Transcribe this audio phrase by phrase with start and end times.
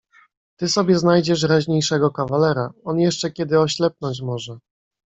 [0.57, 2.73] "Ty sobie znajdziesz raźniejszego kawalera...
[2.83, 4.57] On jeszcze kiedy oślepnąć może."